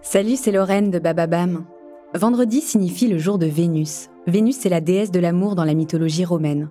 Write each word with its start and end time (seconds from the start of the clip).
Salut, 0.00 0.36
c'est 0.36 0.52
Lorraine 0.52 0.90
de 0.90 1.00
Bababam. 1.00 1.64
Vendredi 2.14 2.60
signifie 2.60 3.08
le 3.08 3.18
jour 3.18 3.36
de 3.36 3.46
Vénus. 3.46 4.08
Vénus 4.26 4.64
est 4.64 4.70
la 4.70 4.80
déesse 4.80 5.10
de 5.10 5.18
l'amour 5.18 5.56
dans 5.56 5.64
la 5.64 5.74
mythologie 5.74 6.24
romaine. 6.24 6.70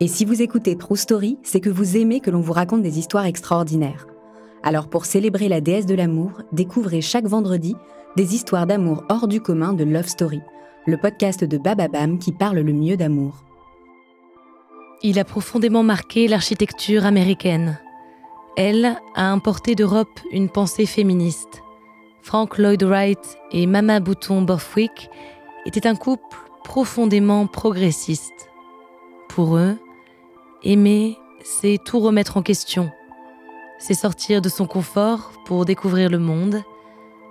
Et 0.00 0.06
si 0.06 0.24
vous 0.24 0.42
écoutez 0.42 0.76
True 0.76 0.96
Story, 0.96 1.38
c'est 1.42 1.60
que 1.60 1.70
vous 1.70 1.96
aimez 1.96 2.20
que 2.20 2.30
l'on 2.30 2.40
vous 2.40 2.52
raconte 2.52 2.82
des 2.82 2.98
histoires 2.98 3.24
extraordinaires. 3.24 4.06
Alors 4.62 4.88
pour 4.88 5.06
célébrer 5.06 5.48
la 5.48 5.62
déesse 5.62 5.86
de 5.86 5.94
l'amour, 5.94 6.42
découvrez 6.52 7.00
chaque 7.00 7.26
vendredi 7.26 7.74
des 8.16 8.34
histoires 8.34 8.66
d'amour 8.66 9.02
hors 9.08 9.28
du 9.28 9.40
commun 9.40 9.72
de 9.72 9.84
Love 9.84 10.06
Story, 10.06 10.40
le 10.86 10.98
podcast 10.98 11.42
de 11.44 11.58
Bababam 11.58 12.18
qui 12.18 12.32
parle 12.32 12.58
le 12.58 12.72
mieux 12.72 12.98
d'amour. 12.98 13.44
Il 15.02 15.18
a 15.18 15.24
profondément 15.24 15.82
marqué 15.82 16.28
l'architecture 16.28 17.06
américaine. 17.06 17.78
Elle 18.56 18.96
a 19.14 19.32
importé 19.32 19.74
d'Europe 19.74 20.20
une 20.32 20.50
pensée 20.50 20.86
féministe. 20.86 21.62
Frank 22.22 22.58
Lloyd 22.58 22.82
Wright 22.82 23.38
et 23.52 23.66
Mama 23.66 24.00
Bouton 24.00 24.42
Borthwick 24.42 25.10
étaient 25.64 25.86
un 25.86 25.96
couple 25.96 26.36
profondément 26.64 27.46
progressiste. 27.46 28.50
Pour 29.28 29.56
eux, 29.56 29.76
aimer, 30.62 31.18
c'est 31.42 31.78
tout 31.82 32.00
remettre 32.00 32.36
en 32.36 32.42
question. 32.42 32.90
C'est 33.78 33.94
sortir 33.94 34.42
de 34.42 34.48
son 34.48 34.66
confort 34.66 35.32
pour 35.46 35.64
découvrir 35.64 36.10
le 36.10 36.18
monde, 36.18 36.62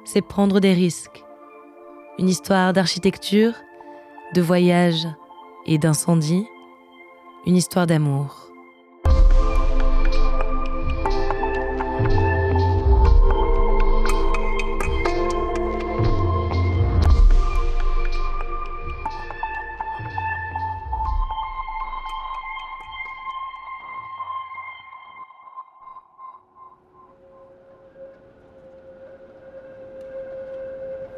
c'est 0.05 0.21
prendre 0.21 0.59
des 0.59 0.73
risques. 0.73 1.23
Une 2.17 2.29
histoire 2.29 2.73
d'architecture, 2.73 3.53
de 4.33 4.41
voyage 4.41 5.07
et 5.65 5.77
d'incendie, 5.77 6.47
une 7.45 7.55
histoire 7.55 7.85
d'amour. 7.85 8.46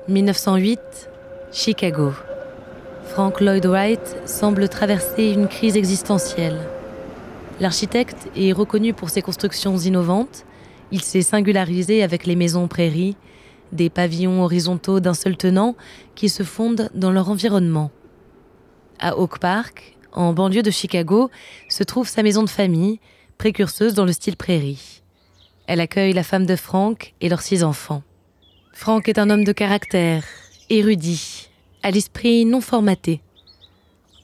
1908, 0.10 0.80
Chicago. 1.52 2.14
Frank 3.06 3.40
Lloyd 3.40 3.66
Wright 3.68 4.18
semble 4.26 4.68
traverser 4.68 5.32
une 5.32 5.48
crise 5.48 5.78
existentielle. 5.78 6.58
L'architecte 7.60 8.28
est 8.36 8.52
reconnu 8.52 8.94
pour 8.94 9.12
ses 9.12 9.22
constructions 9.22 9.78
innovantes. 9.78 10.46
Il 10.92 11.02
s'est 11.02 11.22
singularisé 11.22 12.02
avec 12.02 12.26
les 12.26 12.36
maisons 12.36 12.68
prairies, 12.68 13.18
des 13.72 13.92
pavillons 13.92 14.42
horizontaux 14.42 15.00
d'un 15.00 15.14
seul 15.14 15.38
tenant 15.38 15.76
qui 16.16 16.28
se 16.28 16.42
fondent 16.42 16.90
dans 16.96 17.12
leur 17.12 17.30
environnement. 17.30 17.92
À 19.00 19.16
Oak 19.16 19.38
Park, 19.38 19.96
en 20.12 20.34
banlieue 20.34 20.64
de 20.64 20.72
Chicago, 20.72 21.30
se 21.68 21.84
trouve 21.84 22.08
sa 22.08 22.24
maison 22.24 22.42
de 22.42 22.50
famille, 22.50 23.00
précurseuse 23.38 23.94
dans 23.94 24.06
le 24.06 24.12
style 24.12 24.38
prairie. 24.38 25.04
Elle 25.68 25.82
accueille 25.82 26.14
la 26.14 26.24
femme 26.24 26.48
de 26.48 26.56
Frank 26.56 27.14
et 27.22 27.30
leurs 27.30 27.42
six 27.42 27.64
enfants. 27.64 28.02
Frank 28.80 29.10
est 29.10 29.20
un 29.20 29.30
homme 29.30 29.44
de 29.44 29.52
caractère, 29.52 30.24
érudit, 30.70 31.50
à 31.84 31.92
l'esprit 31.92 32.46
non 32.46 32.62
formaté. 32.62 33.20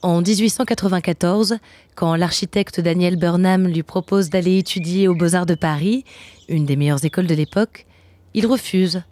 En 0.00 0.22
1894, 0.22 1.58
quand 1.94 2.14
l'architecte 2.14 2.80
Daniel 2.80 3.16
Burnham 3.16 3.68
lui 3.68 3.82
propose 3.82 4.30
d'aller 4.30 4.56
étudier 4.56 5.08
aux 5.08 5.14
Beaux-Arts 5.14 5.44
de 5.44 5.54
Paris, 5.54 6.06
une 6.48 6.64
des 6.64 6.74
meilleures 6.74 7.04
écoles 7.04 7.26
de 7.26 7.34
l'époque, 7.34 7.84
il 8.32 8.46
refuse. 8.46 9.02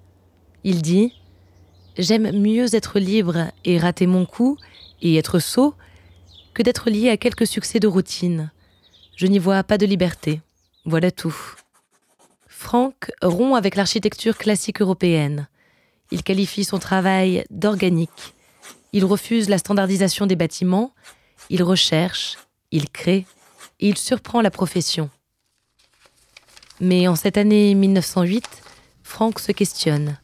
Il 0.65 0.81
dit 0.81 1.13
J'aime 1.99 2.33
mieux 2.33 2.75
être 2.75 2.99
libre 2.99 3.49
et 3.67 3.77
rater 3.77 4.07
mon 4.07 4.25
coup 4.25 4.57
et 5.03 5.17
être 5.17 5.41
sot 5.41 5.75
que 6.55 6.63
d'être 6.63 6.89
lié 6.89 7.11
à 7.11 7.19
quelques 7.19 7.47
succès 7.47 7.81
de 7.81 7.87
routine. 7.87 8.51
Je 9.15 9.27
n'y 9.27 9.39
vois 9.39 9.63
pas 9.63 9.77
de 9.77 9.85
liberté. 9.85 10.41
Voilà 10.87 11.11
tout. 11.11 11.37
Franck 12.65 13.13
rompt 13.21 13.57
avec 13.57 13.77
l'architecture 13.77 14.39
classique 14.39 14.81
européenne. 14.81 15.49
Il 16.11 16.23
qualifie 16.23 16.65
son 16.65 16.79
travail 16.79 17.45
d'organique. 17.51 18.35
Il 18.95 19.05
refuse 19.05 19.51
la 19.51 19.59
standardisation 19.59 20.27
des 20.27 20.35
bâtiments. 20.35 20.95
Il 21.51 21.63
recherche, 21.63 22.39
il 22.71 22.89
crée 22.89 23.27
et 23.81 23.89
il 23.91 23.99
surprend 23.99 24.41
la 24.41 24.51
profession. 24.51 25.11
Mais 26.81 27.07
en 27.07 27.17
cette 27.17 27.37
année 27.37 27.75
1908, 27.75 28.63
Franck 29.03 29.41
se 29.41 29.53
questionne. 29.53 30.17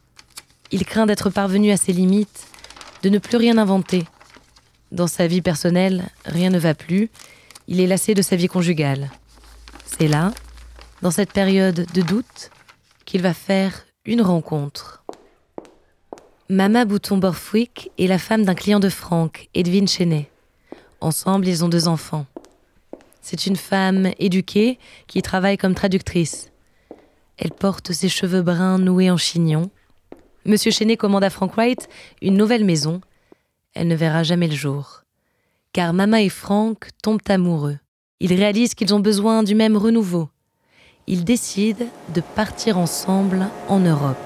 Il 0.71 0.83
craint 0.83 1.05
d'être 1.05 1.29
parvenu 1.29 1.69
à 1.69 1.77
ses 1.77 1.93
limites, 1.93 2.47
de 3.03 3.09
ne 3.09 3.19
plus 3.19 3.37
rien 3.37 3.59
inventer. 3.59 4.05
Dans 4.91 5.07
sa 5.07 5.27
vie 5.27 5.43
personnelle, 5.43 6.09
rien 6.25 6.49
ne 6.49 6.57
va 6.57 6.73
plus. 6.73 7.11
Il 7.67 7.79
est 7.79 7.87
lassé 7.87 8.15
de 8.15 8.23
sa 8.23 8.35
vie 8.35 8.47
conjugale. 8.47 9.11
C'est 9.85 10.07
là, 10.07 10.33
dans 11.01 11.11
cette 11.11 11.33
période 11.33 11.85
de 11.93 12.01
doute 12.01 12.51
qu'il 13.05 13.21
va 13.21 13.33
faire 13.33 13.85
une 14.05 14.21
rencontre. 14.21 15.03
Mama 16.49 16.85
Bouton 16.85 17.17
Borthwick 17.17 17.91
est 17.97 18.07
la 18.07 18.17
femme 18.17 18.43
d'un 18.43 18.55
client 18.55 18.79
de 18.79 18.89
Franck, 18.89 19.49
Edwin 19.53 19.87
Chenet. 19.87 20.29
Ensemble, 20.99 21.47
ils 21.47 21.63
ont 21.63 21.69
deux 21.69 21.87
enfants. 21.87 22.25
C'est 23.21 23.47
une 23.47 23.55
femme 23.55 24.11
éduquée 24.19 24.77
qui 25.07 25.21
travaille 25.21 25.57
comme 25.57 25.75
traductrice. 25.75 26.51
Elle 27.37 27.51
porte 27.51 27.91
ses 27.93 28.09
cheveux 28.09 28.41
bruns 28.41 28.77
noués 28.77 29.09
en 29.09 29.17
chignon. 29.17 29.71
Monsieur 30.45 30.71
Chenet 30.71 30.97
commande 30.97 31.23
à 31.23 31.29
Frank 31.29 31.53
Wright 31.55 31.87
une 32.21 32.35
nouvelle 32.35 32.65
maison. 32.65 33.01
Elle 33.73 33.87
ne 33.87 33.95
verra 33.95 34.23
jamais 34.23 34.47
le 34.47 34.55
jour. 34.55 35.03
Car 35.73 35.93
Mama 35.93 36.21
et 36.21 36.29
Frank 36.29 36.89
tombent 37.01 37.21
amoureux. 37.29 37.77
Ils 38.19 38.33
réalisent 38.33 38.75
qu'ils 38.75 38.93
ont 38.93 38.99
besoin 38.99 39.41
du 39.41 39.55
même 39.55 39.77
renouveau, 39.77 40.29
ils 41.07 41.23
décident 41.23 41.85
de 42.13 42.21
partir 42.21 42.77
ensemble 42.77 43.47
en 43.67 43.79
Europe. 43.79 44.17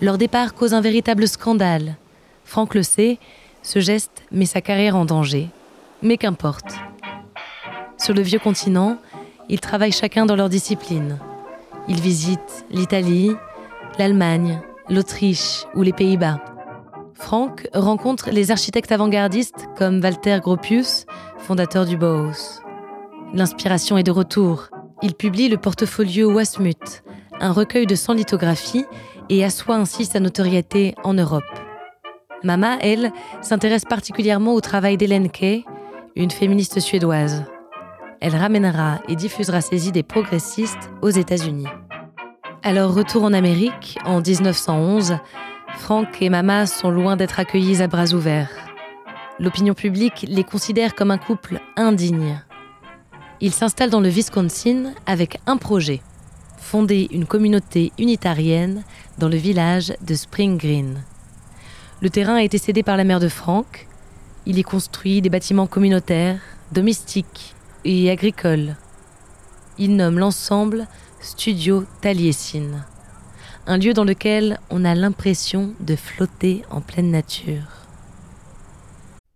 Leur 0.00 0.18
départ 0.18 0.54
cause 0.54 0.74
un 0.74 0.80
véritable 0.80 1.26
scandale. 1.26 1.96
Franck 2.44 2.74
le 2.74 2.82
sait, 2.82 3.18
ce 3.62 3.80
geste 3.80 4.22
met 4.30 4.46
sa 4.46 4.60
carrière 4.60 4.96
en 4.96 5.04
danger. 5.04 5.48
Mais 6.02 6.16
qu'importe. 6.16 6.72
Sur 7.98 8.14
le 8.14 8.22
vieux 8.22 8.38
continent, 8.38 8.98
ils 9.48 9.60
travaillent 9.60 9.92
chacun 9.92 10.26
dans 10.26 10.36
leur 10.36 10.48
discipline. 10.48 11.18
Ils 11.88 12.00
visitent 12.00 12.64
l'Italie, 12.70 13.32
l'Allemagne, 13.98 14.60
l'Autriche 14.88 15.64
ou 15.74 15.82
les 15.82 15.92
Pays-Bas. 15.92 16.38
Franck 17.14 17.68
rencontre 17.74 18.30
les 18.30 18.52
architectes 18.52 18.92
avant-gardistes 18.92 19.68
comme 19.76 20.00
Walter 20.00 20.38
Gropius, 20.40 21.06
fondateur 21.38 21.84
du 21.84 21.96
Bauhaus. 21.96 22.62
L'inspiration 23.34 23.98
est 23.98 24.04
de 24.04 24.12
retour 24.12 24.68
il 25.02 25.14
publie 25.14 25.48
le 25.48 25.56
portfolio 25.56 26.32
Wasmut, 26.32 27.02
un 27.40 27.52
recueil 27.52 27.86
de 27.86 27.94
100 27.94 28.14
lithographies, 28.14 28.84
et 29.28 29.44
assoit 29.44 29.76
ainsi 29.76 30.06
sa 30.06 30.20
notoriété 30.20 30.94
en 31.04 31.14
Europe. 31.14 31.44
Mama, 32.44 32.78
elle, 32.80 33.12
s'intéresse 33.40 33.84
particulièrement 33.84 34.54
au 34.54 34.60
travail 34.60 34.96
d'Hélène 34.96 35.30
Kay, 35.30 35.64
une 36.16 36.30
féministe 36.30 36.80
suédoise. 36.80 37.44
elle 38.20 38.34
ramènera 38.34 38.98
et 39.06 39.14
diffusera 39.14 39.60
ses 39.60 39.86
idées 39.86 40.02
progressistes 40.02 40.90
aux 41.02 41.10
États-Unis. 41.10 41.68
Alors 42.64 42.92
retour 42.92 43.22
en 43.22 43.32
Amérique, 43.32 43.96
en 44.04 44.20
1911, 44.20 45.18
Frank 45.76 46.20
et 46.20 46.28
Mama 46.28 46.66
sont 46.66 46.90
loin 46.90 47.14
d'être 47.14 47.38
accueillis 47.38 47.80
à 47.80 47.86
bras 47.86 48.12
ouverts. 48.14 48.50
L'opinion 49.38 49.74
publique 49.74 50.26
les 50.28 50.42
considère 50.42 50.96
comme 50.96 51.12
un 51.12 51.18
couple 51.18 51.60
indigne. 51.76 52.42
Ils 53.40 53.52
s'installent 53.52 53.90
dans 53.90 54.00
le 54.00 54.08
Wisconsin 54.08 54.94
avec 55.06 55.38
un 55.46 55.56
projet 55.56 56.00
fonder 56.58 57.08
une 57.12 57.24
communauté 57.24 57.92
unitarienne 57.98 58.82
dans 59.16 59.28
le 59.28 59.36
village 59.36 59.94
de 60.06 60.14
Spring 60.14 60.58
Green. 60.58 61.02
Le 62.02 62.10
terrain 62.10 62.34
a 62.34 62.42
été 62.42 62.58
cédé 62.58 62.82
par 62.82 62.96
la 62.96 63.04
mère 63.04 63.20
de 63.20 63.28
Frank. 63.28 63.86
Il 64.44 64.58
y 64.58 64.62
construit 64.62 65.22
des 65.22 65.30
bâtiments 65.30 65.66
communautaires, 65.66 66.40
domestiques 66.72 67.54
et 67.84 68.10
agricoles. 68.10 68.76
Il 69.78 69.96
nomme 69.96 70.18
l'ensemble 70.18 70.86
Studio 71.20 71.84
Taliesin, 72.00 72.84
un 73.66 73.78
lieu 73.78 73.94
dans 73.94 74.04
lequel 74.04 74.58
on 74.68 74.84
a 74.84 74.94
l'impression 74.94 75.70
de 75.80 75.96
flotter 75.96 76.62
en 76.70 76.80
pleine 76.80 77.10
nature. 77.10 77.87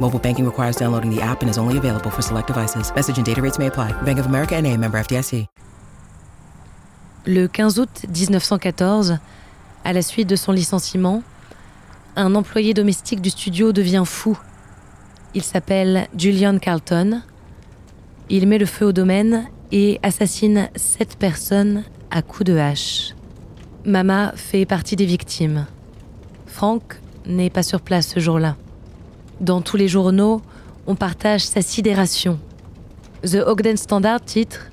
Mobile 0.00 0.18
banking 0.18 0.44
requires 0.44 0.76
downloading 0.76 1.08
the 1.08 1.22
app 1.22 1.42
and 1.42 1.48
is 1.48 1.56
only 1.56 1.78
available 1.78 2.10
for 2.10 2.20
select 2.20 2.48
devices. 2.48 2.92
Message 2.94 3.16
and 3.16 3.24
data 3.24 3.40
rates 3.40 3.58
may 3.58 3.68
apply. 3.68 3.92
Bank 4.02 4.18
of 4.18 4.26
America 4.26 4.60
member. 4.60 5.02
Le 7.26 7.46
15 7.46 7.78
août 7.78 8.04
1914, 8.08 9.18
à 9.84 9.92
la 9.92 10.02
suite 10.02 10.28
de 10.28 10.36
son 10.36 10.52
licenciement, 10.52 11.22
un 12.16 12.34
employé 12.34 12.74
domestique 12.74 13.20
du 13.20 13.30
studio 13.30 13.72
devient 13.72 14.02
fou. 14.04 14.36
Il 15.34 15.42
s'appelle 15.42 16.08
Julian 16.16 16.58
Carlton. 16.58 17.22
Il 18.28 18.48
met 18.48 18.58
le 18.58 18.66
feu 18.66 18.86
au 18.86 18.92
domaine 18.92 19.46
et 19.72 20.00
assassine 20.02 20.70
sept 20.74 21.16
personnes 21.16 21.84
à 22.10 22.22
coups 22.22 22.50
de 22.50 22.58
hache. 22.58 23.14
Mama 23.84 24.32
fait 24.34 24.66
partie 24.66 24.96
des 24.96 25.06
victimes. 25.06 25.66
Frank 26.46 27.00
n'est 27.26 27.50
pas 27.50 27.62
sur 27.62 27.80
place 27.80 28.08
ce 28.08 28.20
jour-là. 28.20 28.56
Dans 29.40 29.60
tous 29.60 29.76
les 29.76 29.88
journaux, 29.88 30.40
on 30.86 30.94
partage 30.94 31.44
sa 31.44 31.62
sidération. 31.62 32.38
The 33.22 33.38
Ogden 33.46 33.76
Standard 33.76 34.24
titre 34.24 34.70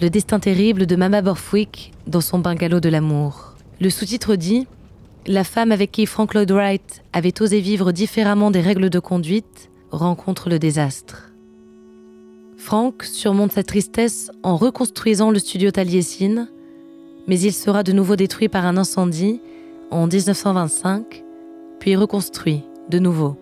Le 0.00 0.10
destin 0.10 0.38
terrible 0.38 0.86
de 0.86 0.96
Mama 0.96 1.22
Borthwick 1.22 1.92
dans 2.06 2.20
son 2.20 2.38
bungalow 2.38 2.80
de 2.80 2.88
l'amour. 2.88 3.54
Le 3.80 3.90
sous-titre 3.90 4.36
dit 4.36 4.66
La 5.26 5.44
femme 5.44 5.72
avec 5.72 5.92
qui 5.92 6.06
Frank 6.06 6.34
Lloyd 6.34 6.50
Wright 6.50 7.02
avait 7.12 7.40
osé 7.40 7.60
vivre 7.60 7.92
différemment 7.92 8.50
des 8.50 8.60
règles 8.60 8.90
de 8.90 8.98
conduite 8.98 9.70
rencontre 9.90 10.48
le 10.50 10.58
désastre. 10.58 11.30
Frank 12.56 13.02
surmonte 13.04 13.52
sa 13.52 13.62
tristesse 13.62 14.30
en 14.42 14.56
reconstruisant 14.56 15.30
le 15.30 15.38
studio 15.38 15.70
Taliesin 15.70 16.46
mais 17.26 17.40
il 17.40 17.52
sera 17.52 17.82
de 17.82 17.92
nouveau 17.92 18.16
détruit 18.16 18.48
par 18.48 18.66
un 18.66 18.76
incendie 18.76 19.40
en 19.90 20.06
1925, 20.06 21.24
puis 21.78 21.96
reconstruit 21.96 22.64
de 22.90 22.98
nouveau. 22.98 23.36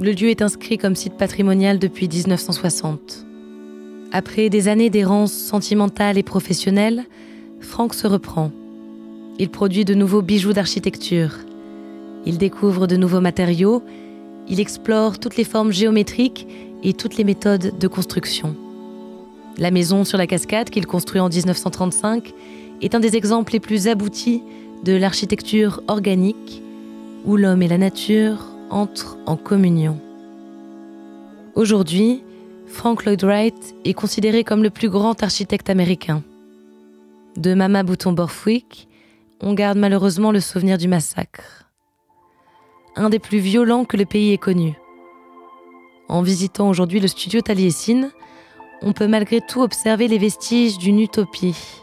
Le 0.00 0.12
lieu 0.12 0.30
est 0.30 0.42
inscrit 0.42 0.78
comme 0.78 0.96
site 0.96 1.18
patrimonial 1.18 1.78
depuis 1.78 2.08
1960. 2.08 3.26
Après 4.10 4.48
des 4.48 4.68
années 4.68 4.90
d'errance 4.90 5.32
sentimentale 5.32 6.16
et 6.16 6.22
professionnelle, 6.22 7.04
Franck 7.60 7.94
se 7.94 8.06
reprend. 8.06 8.50
Il 9.38 9.50
produit 9.50 9.84
de 9.84 9.94
nouveaux 9.94 10.22
bijoux 10.22 10.54
d'architecture. 10.54 11.36
Il 12.24 12.38
découvre 12.38 12.86
de 12.86 12.96
nouveaux 12.96 13.20
matériaux. 13.20 13.82
Il 14.48 14.60
explore 14.60 15.18
toutes 15.18 15.36
les 15.36 15.44
formes 15.44 15.72
géométriques 15.72 16.46
et 16.82 16.94
toutes 16.94 17.16
les 17.16 17.24
méthodes 17.24 17.78
de 17.78 17.88
construction. 17.88 18.56
La 19.58 19.70
maison 19.70 20.04
sur 20.04 20.16
la 20.16 20.26
cascade 20.26 20.70
qu'il 20.70 20.86
construit 20.86 21.20
en 21.20 21.28
1935 21.28 22.32
est 22.80 22.94
un 22.94 23.00
des 23.00 23.14
exemples 23.14 23.52
les 23.52 23.60
plus 23.60 23.88
aboutis 23.88 24.42
de 24.84 24.94
l'architecture 24.94 25.82
organique 25.86 26.62
où 27.24 27.36
l'homme 27.36 27.62
et 27.62 27.68
la 27.68 27.78
nature 27.78 28.51
entrent 28.72 29.18
en 29.26 29.36
communion. 29.36 30.00
Aujourd'hui, 31.54 32.24
Frank 32.66 33.04
Lloyd 33.04 33.22
Wright 33.22 33.74
est 33.84 33.92
considéré 33.92 34.42
comme 34.42 34.62
le 34.62 34.70
plus 34.70 34.88
grand 34.88 35.22
architecte 35.22 35.70
américain. 35.70 36.22
De 37.36 37.54
Mama 37.54 37.84
Bouton 37.84 38.12
Borthwick, 38.12 38.88
on 39.40 39.54
garde 39.54 39.78
malheureusement 39.78 40.32
le 40.32 40.40
souvenir 40.40 40.78
du 40.78 40.88
massacre. 40.88 41.70
Un 42.96 43.10
des 43.10 43.18
plus 43.18 43.38
violents 43.38 43.84
que 43.84 43.96
le 43.96 44.06
pays 44.06 44.32
ait 44.32 44.38
connu. 44.38 44.74
En 46.08 46.22
visitant 46.22 46.68
aujourd'hui 46.68 46.98
le 46.98 47.08
studio 47.08 47.40
Taliesin, 47.40 48.10
on 48.82 48.92
peut 48.92 49.06
malgré 49.06 49.40
tout 49.40 49.62
observer 49.62 50.08
les 50.08 50.18
vestiges 50.18 50.78
d'une 50.78 50.98
utopie 50.98 51.82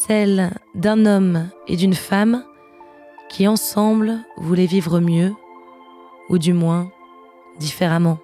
celle 0.00 0.50
d'un 0.74 1.04
homme 1.04 1.50
et 1.68 1.76
d'une 1.76 1.94
femme 1.94 2.44
qui 3.30 3.46
ensemble 3.46 4.18
voulaient 4.36 4.66
vivre 4.66 5.00
mieux, 5.00 5.34
ou 6.28 6.36
du 6.36 6.52
moins 6.52 6.90
différemment. 7.58 8.18